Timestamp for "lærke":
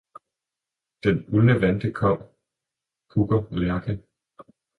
3.57-4.01